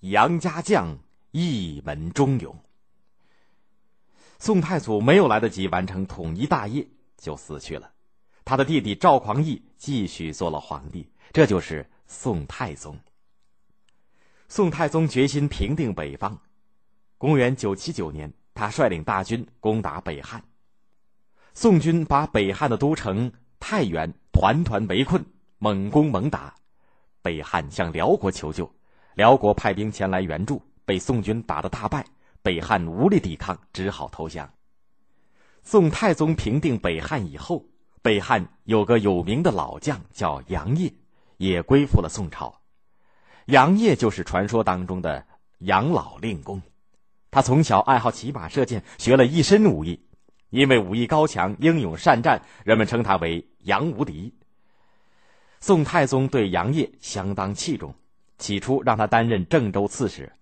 [0.00, 0.98] 杨家将
[1.30, 2.56] 一门忠勇。
[4.38, 6.86] 宋太祖没有来得及完成统一大业，
[7.18, 7.92] 就死去了。
[8.44, 12.98] 他的弟弟赵匡胤继续做了皇帝，这就是宋太宗。
[14.48, 16.40] 宋太宗决心平定北方。
[17.18, 20.42] 公元九七九年，他率领大军攻打北汉。
[21.52, 23.30] 宋军把北汉的都城
[23.60, 25.22] 太原团团围困，
[25.58, 26.54] 猛攻猛打。
[27.20, 28.72] 北汉向辽国求救，
[29.14, 32.04] 辽国派兵前来援助，被宋军打得大败。
[32.42, 34.50] 北汉无力抵抗，只好投降。
[35.62, 37.62] 宋太宗平定北汉以后，
[38.00, 40.90] 北汉有个有名的老将叫杨业，
[41.36, 42.62] 也归附了宋朝。
[43.46, 45.26] 杨业就是传说当中的
[45.58, 46.62] 杨老令公。
[47.30, 50.02] 他从小爱好骑马射箭，学了一身武艺。
[50.48, 54.34] 因为武艺高强、英勇善战，人们称他为杨无敌。
[55.60, 57.94] 宋太宗对杨业相当器重，
[58.40, 60.32] 起初让他担任郑州刺史，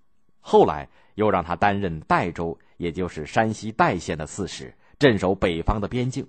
[0.40, 6.26] 后来又让他担任代州，也就是山西代县的刺史，镇守北方的边境。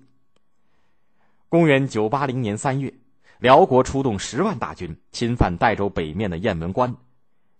[1.48, 2.92] 公元九八零年三月，
[3.38, 6.94] 辽国出动十万大军侵犯代州北面的雁门关，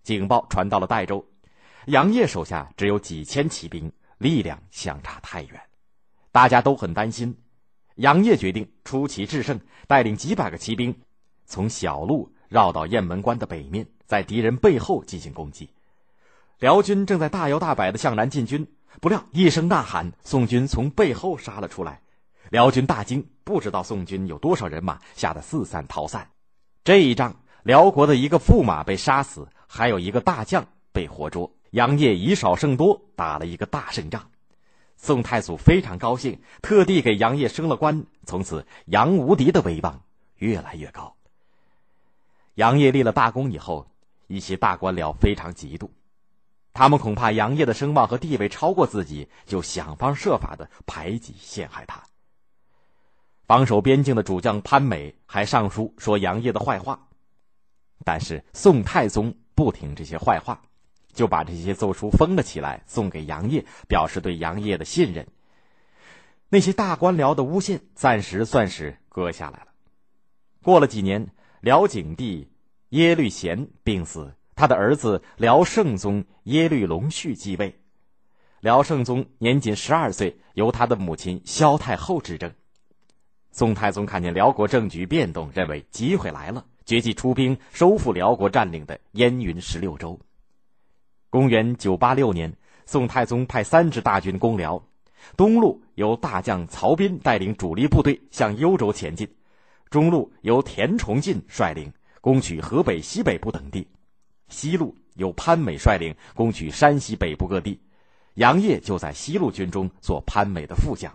[0.03, 1.25] 警报传到了代州。
[1.87, 5.61] 杨业手下只有几千骑兵，力量相差太远，
[6.33, 7.35] 大家都很担心。
[7.95, 10.95] 杨业决定出奇制胜，带领几百个骑兵，
[11.47, 15.71] 从小路绕到雁门关的北面，在敌人背后进行攻击。
[16.59, 18.67] 辽军正在大摇大摆的向南进军，
[19.01, 22.03] 不料一声呐喊，宋军从背后杀了出来。
[22.51, 26.29] 辽军大惊，不知道宋军有多少人马，吓得四散逃散。
[26.83, 31.53] 这一仗，辽国的一个驸马被杀死，还有一个大将被活捉。
[31.71, 34.29] 杨业以少胜多，打了一个大胜仗。
[34.97, 40.03] 宋太祖非常高兴，特地给杨业升了官，从此杨无敌的威望
[40.35, 41.15] 越来越高。
[42.55, 43.91] 杨业立了大功以后，
[44.27, 45.89] 一些大官僚非常嫉妒，
[46.73, 52.03] 他们恐怕杨业的声望和地位超过自己，就想方设法的排挤陷害他。
[53.47, 57.09] 防守边境的主将潘美还上书说杨业的坏话，
[58.05, 60.63] 但是宋太宗不听这些坏话。
[61.13, 65.27] 就把这些奏书封了起来，送给杨业，表示对杨业的信任。
[66.49, 69.67] 那些大官僚的诬陷暂时算是搁下来了。
[70.63, 71.27] 过了几年，
[71.61, 72.49] 辽景帝
[72.89, 77.79] 耶律贤病死，他的儿子辽圣宗耶律隆绪继位。
[78.61, 82.51] 辽圣宗年仅十二岁，由他的母亲萧太后执政。
[83.53, 90.19] 宋太宗看见辽国政局变动，认为机会来了，决计出兵收复辽国占领的燕云十六州。
[91.29, 92.51] 公元九八六年，
[92.87, 94.83] 宋太宗派三支大军攻辽，
[95.37, 99.29] 东路由大将曹彬带领主力部队向幽州前进，
[99.91, 103.85] 中路由田崇进率领攻取河北西北部等地，
[104.49, 107.79] 西路由潘美率领攻取山西北部各地。
[108.35, 111.13] 杨业就在西路军中做潘美的副将。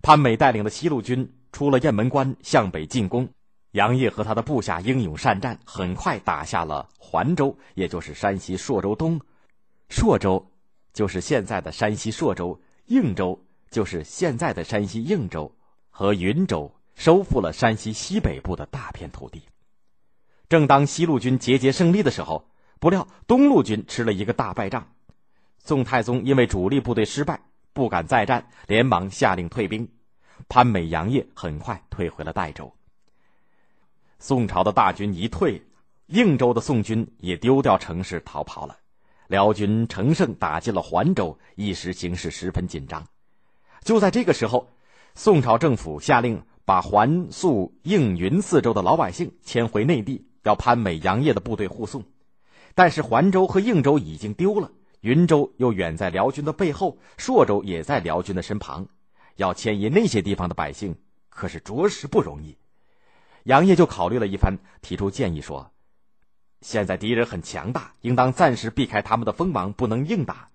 [0.00, 3.28] 潘美带领的西路军出了雁门关，向北进攻。
[3.72, 9.18] 杨业和他的部下英勇善战，很快打下了环州，也就是山西朔州东；
[9.88, 10.46] 朔州
[10.92, 13.38] 就是现在的山西朔州；应州
[13.70, 15.52] 就是现在的山西应州
[15.90, 19.42] 和云州，收复了山西西北部的大片土地。
[20.48, 22.48] 正当西路军节节胜利的时候，
[22.78, 24.92] 不料东路军吃了一个大败仗。
[25.58, 27.40] 宋太宗因为主力部队失败，
[27.72, 29.88] 不敢再战，连忙下令退兵。
[30.48, 32.74] 潘美、杨业很快退回了代州。
[34.18, 35.62] 宋朝的大军一退，
[36.06, 38.76] 应州的宋军也丢掉城市逃跑了。
[39.28, 43.06] 辽军乘胜打进了环州，一时形势十分紧张。
[43.82, 44.68] 就在这个时候，
[45.14, 52.04] 宋朝政府下令把环、肃、应、云四州的老百姓迁回内地，要潘美、杨业的部队护送。
[52.74, 54.70] 但是环州和应州已经丢了，
[55.00, 58.86] 云州又远在辽军的背后，朔州也在辽军的身旁，
[59.36, 60.96] 要迁移那些地方的百姓，
[61.28, 62.56] 可是着实不容易。
[63.44, 65.72] 杨业就考虑了一番，提出建议说
[66.62, 70.48] ：“现在敌人很强大，应当暂时避开他们的锋芒，不能硬打。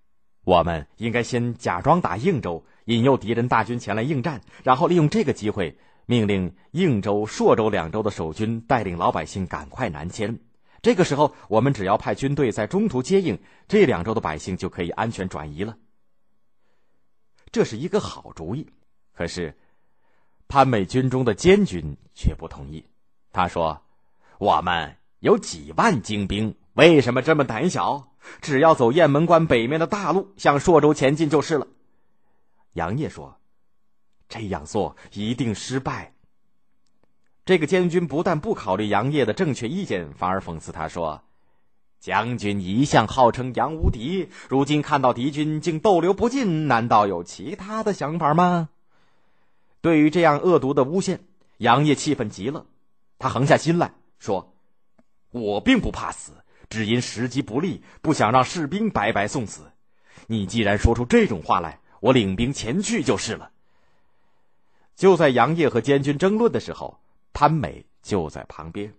[0.46, 10.40] 我们应该先假装打应州，引诱敌人大军前来应战，然后利用这个机会，命令应州、朔州两州的守军带领老百姓赶快南迁。
[10.82, 15.78] 这个时候，我们只要派军队在中途接应，这两州的百姓就可以安全转移了。
[17.52, 18.68] 这是一个好主意，
[19.14, 19.56] 可是……”
[20.50, 22.86] 潘美军中的监军却不同意，
[23.34, 23.82] 他说
[24.40, 28.14] ：“我们有几万精兵，为什么这么胆小？
[28.40, 31.68] 只要走雁门关北面的大路，向朔州前进就是了。”
[32.72, 33.42] 杨业说
[34.28, 36.14] ：“这样做一定失败。”
[37.46, 41.24] 这个监军不但不考虑杨业的正确意见，反而讽刺他说
[42.02, 48.68] ：“将军一向号称杨无敌，如今看到敌军竟逗留不进，难道有其他的想法吗？
[49.80, 51.22] 对于这样恶毒的诬陷，
[51.58, 52.66] 杨业气愤极了。
[53.18, 54.54] 他横下心来说
[55.32, 56.34] ：“我并不怕死，
[56.70, 59.72] 只因时机不利，不想让士兵白白送死。
[60.28, 63.52] 你既然说出这种话来，我领兵前去就是了。”
[64.98, 67.00] 就在杨业和监军争论的时候，
[67.32, 68.92] 潘美就在旁边。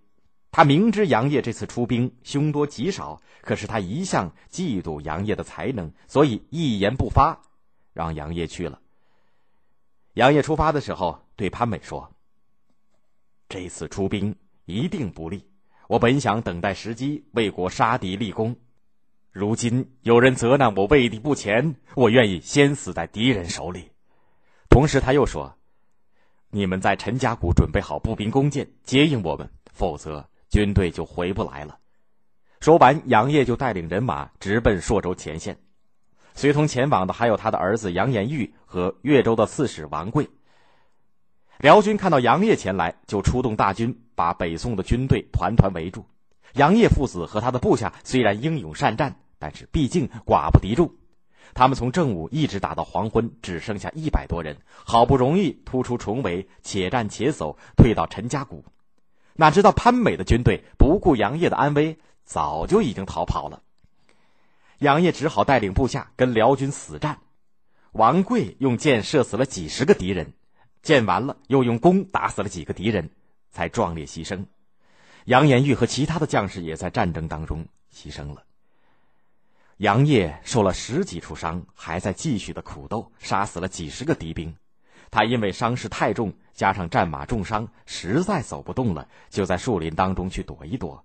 [0.53, 7.37] 他明知杨业这次出兵凶多吉少，可是他一向嫉妒杨业的才能，所以一言不发，
[7.93, 8.81] 让杨业去了。
[10.15, 12.09] 杨业出发的时候，对潘美说
[13.51, 14.37] ：“这次出兵
[14.67, 15.45] 一定不利。
[15.89, 18.55] 我本想等待时机为国杀敌立功，
[19.33, 23.91] 如今有人责难我畏敌不前，我愿意先死在敌人手里。”
[24.71, 25.58] 同时，他又说。
[26.51, 31.79] 你们在陈家谷准备好步兵弓箭接应我们，否则军队就回不来了。
[32.61, 35.59] 说完，杨业就带领人马直奔朔州前线，
[36.35, 40.29] 随同前往的还有他的儿子杨延玉和越州的刺史王贵。
[41.59, 46.07] 辽军看到杨业前来，就出动大军把北宋的军队团团围住。
[46.55, 50.91] 杨业父子和他的部下虽然英勇善战，但是毕竟寡不敌众。
[51.55, 58.65] 他们从正午一直打到黄昏，只剩下一百多人，好不容易突出重围，且战且走，退到陈家谷。
[59.35, 63.63] 哪知道潘美的军队不顾杨业的安危，早就已经逃跑了。
[64.79, 67.19] 杨业只好带领部下跟辽军死战。
[67.93, 70.35] 王贵用箭射死了几十个敌人，
[70.83, 73.11] 箭完了又用弓打死了几个敌人，
[73.51, 74.45] 才壮烈牺牲。
[75.25, 78.45] 杨延玉和其他的将士也在战争当中牺牲了。
[79.79, 84.55] 杨业受了十几处伤，还在继续的苦斗，杀死了几十个敌兵。
[85.09, 91.05] 他因为伤势太重，加上战马重伤，实在走不动了，就在树林当中去躲一躲，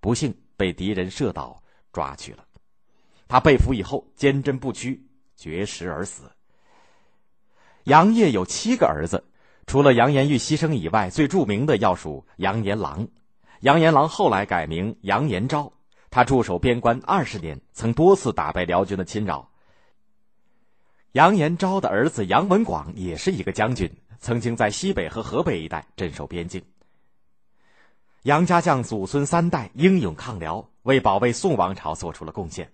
[0.00, 1.62] 不幸被敌人射倒，
[1.94, 2.44] 抓去了。
[3.26, 5.02] 他被俘以后，坚贞不屈，
[5.34, 6.30] 绝食而死。
[7.84, 9.24] 杨业有七个儿子，
[9.66, 13.08] 除了杨延玉牺牲以外，最著名的要数杨延郎。
[13.60, 15.72] 杨延郎后来改名杨延昭。
[16.10, 19.48] 他驻守边关二十年，曾多次打败辽军的侵扰。
[21.12, 26.62] 杨延昭的儿子杨文广也是一个将军，曾经在西北和河北一带镇守边境。
[28.24, 32.70] 杨家将祖孙三代英勇抗辽，为保卫宋王朝做出了贡献，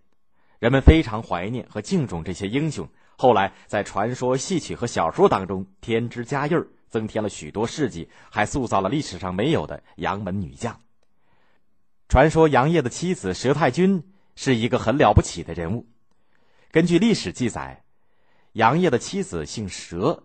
[0.58, 2.88] 人们非常怀念和敬重这些英雄。
[3.16, 10.78] 后来在传说、戏曲和小说当中添枝加叶儿增添了许多事迹，还塑造了历史上没有的杨门女将。
[12.08, 15.86] 传说杨业的妻子佘太君是一个很了不起的人物。
[16.70, 17.84] 根据历史记载，
[18.52, 20.20] 杨业的妻子姓佘，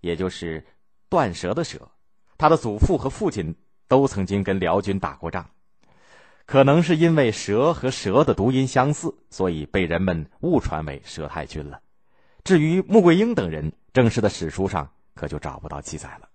[0.00, 0.66] 也就是
[1.08, 1.90] 断舌的舌。
[2.36, 3.54] 他的祖父和父亲
[3.86, 5.50] 都曾经跟辽军打过仗，
[6.46, 11.80] 可能是因为“蛇”和“蛇”的读音相似，所以被人们误传为佘太君了。
[12.42, 16.29] 至于穆桂英等人，正式的史书上可就找不到记载了。